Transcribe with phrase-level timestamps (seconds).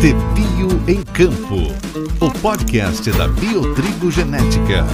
[0.00, 1.72] De Bio em Campo,
[2.20, 4.84] o podcast da Biotrigo Genética.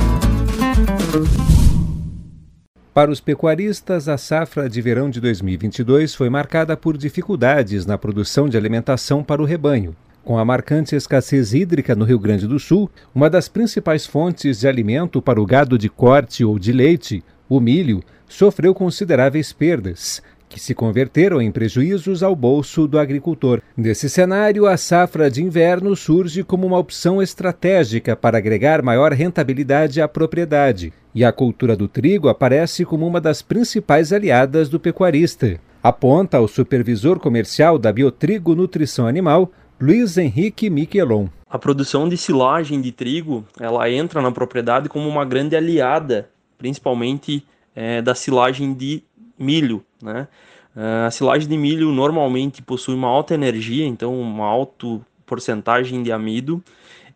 [2.93, 8.48] Para os pecuaristas, a safra de verão de 2022 foi marcada por dificuldades na produção
[8.48, 9.96] de alimentação para o rebanho.
[10.22, 14.68] Com a marcante escassez hídrica no Rio Grande do Sul, uma das principais fontes de
[14.68, 20.59] alimento para o gado de corte ou de leite, o milho, sofreu consideráveis perdas, que
[20.59, 23.61] se converteram em prejuízos ao bolso do agricultor.
[23.77, 30.01] Nesse cenário, a safra de inverno surge como uma opção estratégica para agregar maior rentabilidade
[30.01, 35.61] à propriedade, e a cultura do trigo aparece como uma das principais aliadas do pecuarista.
[35.83, 41.29] Aponta o supervisor comercial da Biotrigo Nutrição Animal, Luiz Henrique Miquelon.
[41.49, 47.45] A produção de silagem de trigo, ela entra na propriedade como uma grande aliada, principalmente
[47.74, 49.05] é, da silagem de
[49.38, 50.28] milho, né?
[50.77, 56.13] Ah, a silagem de milho normalmente possui uma alta energia, então uma alta porcentagem de
[56.13, 56.63] amido,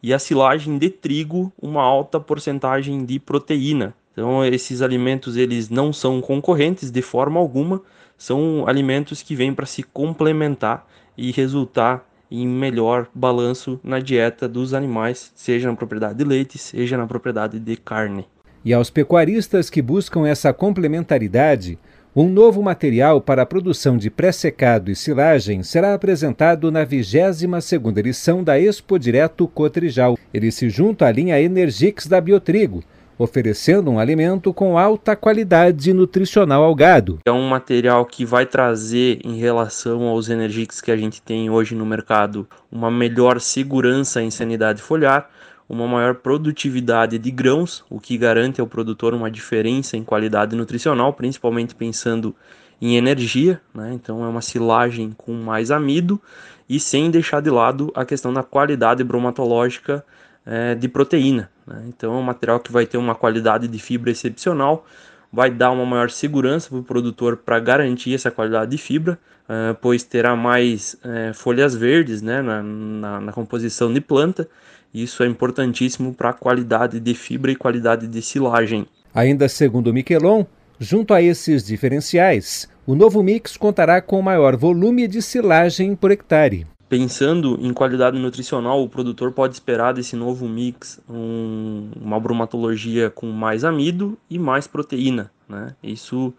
[0.03, 3.95] e a silagem de trigo uma alta porcentagem de proteína.
[4.13, 7.81] Então esses alimentos eles não são concorrentes de forma alguma,
[8.19, 14.75] são alimentos que vêm para se complementar e resultar em melhor balanço na dieta dos
[14.75, 18.27] animais, seja na propriedade de leite, seja na propriedade de carne.
[18.65, 21.79] E aos pecuaristas que buscam essa complementaridade,
[22.15, 28.45] um novo material para a produção de pré-secado e silagem será apresentado na 22ª edição
[28.45, 30.19] da Expo Direto Cotrijal.
[30.33, 32.85] Ele se junta à linha Energix da Biotrigo,
[33.19, 37.19] oferecendo um alimento com alta qualidade nutricional ao gado.
[37.25, 41.75] É um material que vai trazer, em relação aos Energix que a gente tem hoje
[41.75, 45.31] no mercado, uma melhor segurança em sanidade foliar,
[45.73, 51.15] uma maior produtividade de grãos, o que garante ao produtor uma diferença em qualidade nutricional,
[51.15, 52.37] principalmente pensando
[52.79, 53.91] em energia, né?
[53.95, 56.21] então é uma silagem com mais amido
[56.69, 60.05] e sem deixar de lado a questão da qualidade bromatológica
[60.45, 61.51] é, de proteína.
[61.67, 61.85] Né?
[61.89, 64.85] Então é um material que vai ter uma qualidade de fibra excepcional,
[65.33, 69.19] vai dar uma maior segurança para o produtor para garantir essa qualidade de fibra,
[69.49, 74.47] é, pois terá mais é, folhas verdes né, na, na, na composição de planta
[74.93, 78.87] isso é importantíssimo para a qualidade de fibra e qualidade de silagem.
[79.15, 80.45] Ainda segundo Miquelon,
[80.79, 86.67] junto a esses diferenciais, o novo mix contará com maior volume de silagem por hectare.
[86.89, 93.27] Pensando em qualidade nutricional, o produtor pode esperar desse novo mix um, uma bromatologia com
[93.29, 95.31] mais amido e mais proteína.
[95.49, 95.75] Né?
[95.83, 96.35] Isso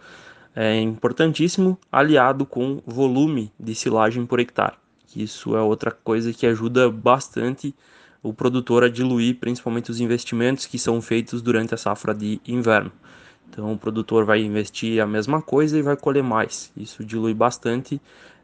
[0.55, 4.75] é importantíssimo, aliado com volume de silagem por hectare.
[5.15, 7.73] Isso é outra coisa que ajuda bastante
[8.23, 12.91] o produtor a diluir principalmente os investimentos que são feitos durante a safra de inverno.
[13.49, 16.71] Então o produtor vai investir a mesma coisa e vai colher mais.
[16.75, 18.01] Isso dilui bastante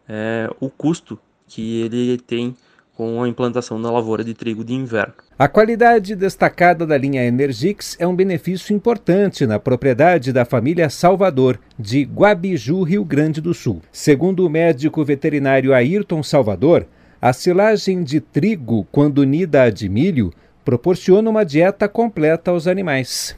[0.07, 1.17] é, o custo
[1.47, 2.55] que ele tem
[2.99, 5.13] com a implantação da lavoura de trigo de inverno.
[5.37, 11.57] A qualidade destacada da linha Energix é um benefício importante na propriedade da família Salvador,
[11.79, 13.81] de Guabiju, Rio Grande do Sul.
[13.89, 16.85] Segundo o médico veterinário Ayrton Salvador,
[17.21, 23.35] a silagem de trigo, quando unida à de milho, proporciona uma dieta completa aos animais.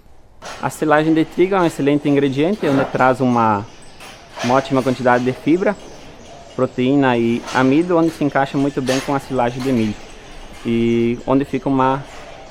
[0.61, 3.65] A silagem de trigo é um excelente ingrediente, onde traz uma,
[4.43, 5.75] uma ótima quantidade de fibra,
[6.55, 9.95] proteína e amido, onde se encaixa muito bem com a silagem de milho
[10.63, 12.03] e onde fica uma,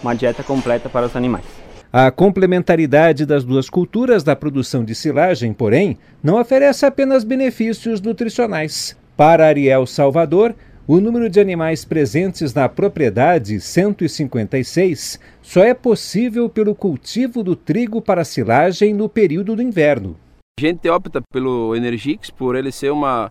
[0.02, 1.44] uma dieta completa para os animais.
[1.92, 8.96] A complementaridade das duas culturas da produção de silagem, porém, não oferece apenas benefícios nutricionais.
[9.16, 10.54] Para Ariel Salvador,
[10.92, 18.02] o número de animais presentes na propriedade 156 só é possível pelo cultivo do trigo
[18.02, 20.16] para silagem no período do inverno.
[20.58, 23.30] A gente opta pelo Energix por ele ser uma,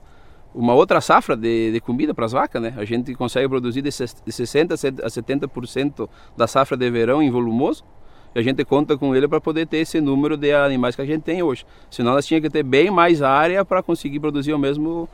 [0.55, 2.73] uma outra safra de, de comida para as vacas, né?
[2.77, 4.71] A gente consegue produzir de 60%
[5.03, 7.83] a 70% da safra de verão em volumoso.
[8.33, 11.23] A gente conta com ele para poder ter esse número de animais que a gente
[11.23, 11.65] tem hoje.
[11.91, 15.09] Senão nós tínhamos que ter bem mais área para conseguir produzir o mesmo,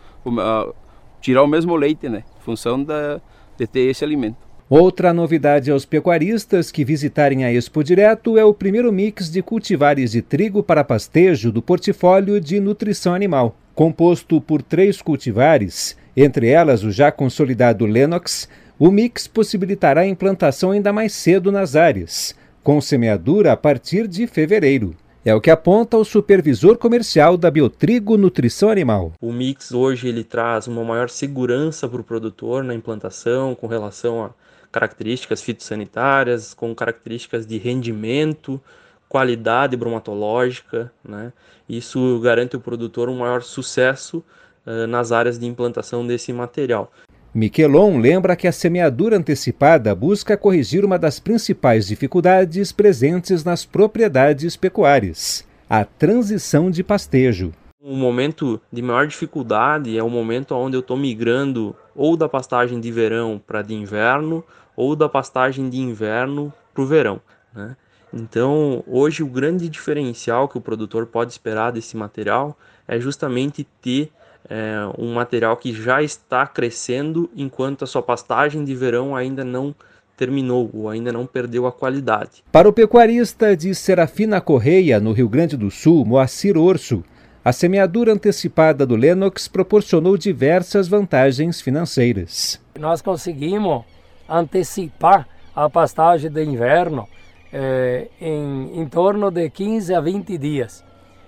[1.26, 2.24] tirar o mesmo leite, né?
[2.40, 3.20] Em função da,
[3.58, 4.38] de ter esse alimento.
[4.70, 10.12] Outra novidade aos pecuaristas que visitarem a Expo Direto é o primeiro mix de cultivares
[10.12, 13.56] de trigo para pastejo do portfólio de nutrição animal.
[13.74, 20.72] Composto por três cultivares, entre elas o já consolidado Lenox, o mix possibilitará a implantação
[20.72, 24.96] ainda mais cedo nas áreas, com semeadura a partir de fevereiro.
[25.28, 29.14] É o que aponta o supervisor comercial da Biotrigo Nutrição Animal.
[29.20, 34.24] O mix hoje ele traz uma maior segurança para o produtor na implantação com relação
[34.24, 34.30] a
[34.72, 38.62] características fitossanitárias, com características de rendimento,
[39.10, 41.34] qualidade bromatológica, né?
[41.68, 44.24] Isso garante ao produtor um maior sucesso
[44.64, 46.92] uh, nas áreas de implantação desse material.
[47.36, 54.56] Miquelon lembra que a semeadura antecipada busca corrigir uma das principais dificuldades presentes nas propriedades
[54.56, 57.52] pecuárias: a transição de pastejo.
[57.82, 62.80] O momento de maior dificuldade é o momento onde eu estou migrando ou da pastagem
[62.80, 64.42] de verão para de inverno
[64.74, 67.20] ou da pastagem de inverno para o verão.
[67.54, 67.76] Né?
[68.14, 72.58] Então, hoje, o grande diferencial que o produtor pode esperar desse material
[72.88, 74.10] é justamente ter
[74.50, 79.74] é, um material que já está crescendo enquanto a sua pastagem de verão ainda não
[80.16, 82.44] terminou ou ainda não perdeu a qualidade.
[82.52, 87.04] Para o pecuarista de Serafina Correia, no Rio Grande do Sul, Moacir Orso,
[87.44, 92.60] a semeadura antecipada do Lennox proporcionou diversas vantagens financeiras.
[92.80, 93.84] Nós conseguimos
[94.28, 97.08] antecipar a pastagem de inverno
[97.54, 100.84] eh, em, em torno de 15 a 20 dias.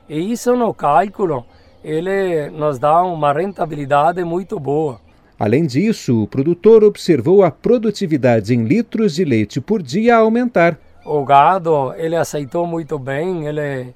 [0.10, 1.46] E isso no cálculo
[1.88, 5.00] ele nos dá uma rentabilidade muito boa.
[5.40, 10.78] Além disso, o produtor observou a produtividade em litros de leite por dia aumentar.
[11.06, 13.96] O gado ele aceitou muito bem, ele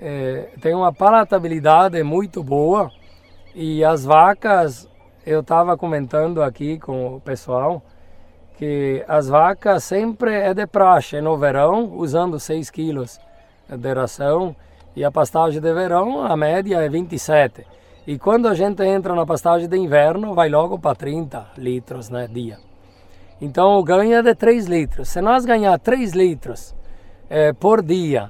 [0.00, 2.90] é, tem uma palatabilidade muito boa
[3.54, 4.88] e as vacas,
[5.24, 7.80] eu estava comentando aqui com o pessoal,
[8.56, 13.20] que as vacas sempre é de praxe no verão, usando 6 quilos
[13.68, 14.56] de ração,
[14.98, 17.64] e a pastagem de verão, a média é 27.
[18.04, 22.26] E quando a gente entra na pastagem de inverno, vai logo para 30 litros né,
[22.26, 22.58] dia.
[23.40, 25.08] Então o ganho é de 3 litros.
[25.08, 26.74] Se nós ganhar 3 litros
[27.30, 28.28] é, por dia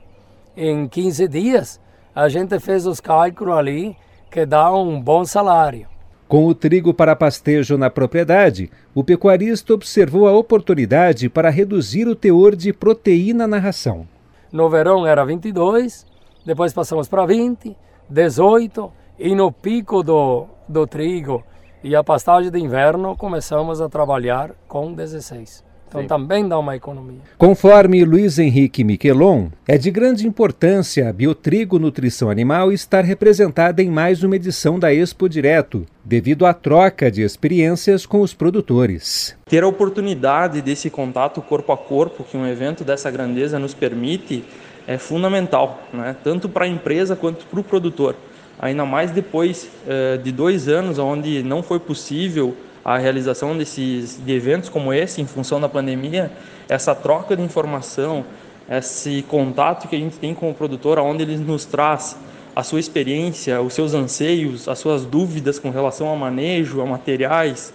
[0.54, 1.80] em 15 dias,
[2.14, 3.96] a gente fez os cálculos ali
[4.30, 5.88] que dá um bom salário.
[6.28, 12.14] Com o trigo para pastejo na propriedade, o pecuarista observou a oportunidade para reduzir o
[12.14, 14.06] teor de proteína na ração.
[14.52, 16.06] No verão era 22,
[16.48, 17.76] depois passamos para 20,
[18.08, 21.44] 18 e no pico do, do trigo
[21.84, 25.62] e a pastagem de inverno começamos a trabalhar com 16.
[25.88, 26.06] Então Sim.
[26.06, 27.20] também dá uma economia.
[27.36, 33.90] Conforme Luiz Henrique Miquelon, é de grande importância a Biotrigo Nutrição Animal estar representada em
[33.90, 39.36] mais uma edição da Expo Direto, devido à troca de experiências com os produtores.
[39.44, 44.44] Ter a oportunidade desse contato corpo a corpo que um evento dessa grandeza nos permite
[44.88, 46.16] é fundamental, né?
[46.24, 48.16] tanto para a empresa quanto para o produtor.
[48.58, 54.32] Ainda mais depois é, de dois anos, onde não foi possível a realização desses de
[54.32, 56.32] eventos como esse, em função da pandemia,
[56.70, 58.24] essa troca de informação,
[58.66, 62.16] esse contato que a gente tem com o produtor, onde ele nos traz
[62.56, 67.74] a sua experiência, os seus anseios, as suas dúvidas com relação ao manejo, a materiais,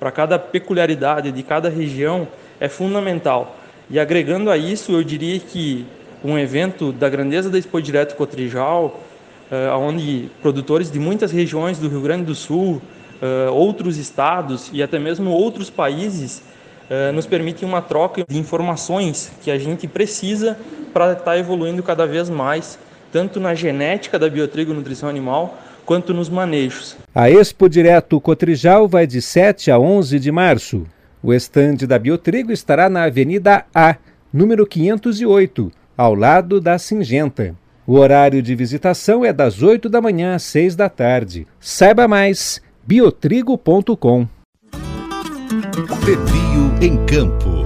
[0.00, 2.26] para cada peculiaridade de cada região,
[2.58, 3.54] é fundamental.
[3.90, 5.86] E agregando a isso, eu diria que
[6.24, 8.98] um evento da grandeza da Expo Direto Cotrijal,
[9.52, 12.80] uh, onde produtores de muitas regiões do Rio Grande do Sul,
[13.20, 16.42] uh, outros estados e até mesmo outros países
[16.88, 20.56] uh, nos permitem uma troca de informações que a gente precisa
[20.94, 22.78] para estar tá evoluindo cada vez mais,
[23.12, 26.96] tanto na genética da biotrigo nutrição animal, quanto nos manejos.
[27.14, 30.86] A Expo Direto Cotrijal vai de 7 a 11 de março.
[31.22, 33.96] O estande da Biotrigo estará na Avenida A,
[34.32, 37.54] número 508, ao lado da Singenta.
[37.86, 41.46] O horário de visitação é das 8 da manhã às 6 da tarde.
[41.60, 44.26] Saiba mais biotrigo.com.
[46.80, 47.63] Em Campo